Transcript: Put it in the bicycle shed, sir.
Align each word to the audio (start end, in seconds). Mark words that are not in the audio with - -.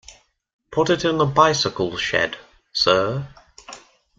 Put 0.71 0.89
it 0.89 1.05
in 1.05 1.19
the 1.19 1.27
bicycle 1.27 1.95
shed, 1.95 2.35
sir. 2.73 3.27